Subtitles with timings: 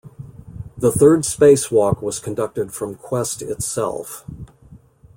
[0.79, 4.25] The third spacewalk was conducted from "Quest" itself.